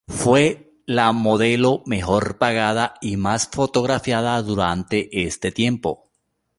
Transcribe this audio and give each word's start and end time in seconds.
Fue 0.07 0.81
la 0.87 1.11
modelo 1.11 1.83
mejor 1.85 2.39
pagada 2.39 2.95
y 3.01 3.17
más 3.17 3.47
fotografiada 3.51 4.41
durante 4.41 5.27
este 5.27 5.51
tiempo. 5.51 6.09